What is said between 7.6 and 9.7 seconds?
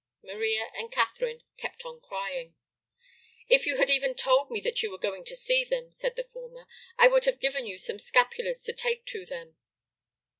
you some scapulars to take them."